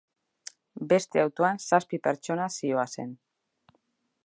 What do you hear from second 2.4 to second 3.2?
zihoazen.